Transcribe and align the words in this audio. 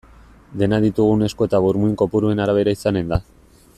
Dena 0.61 0.79
ditugun 0.85 1.21
esku 1.27 1.47
eta 1.49 1.59
burmuin 1.67 1.93
kopuruen 2.03 2.43
arabera 2.47 2.75
izanen 2.81 3.13
da. 3.15 3.21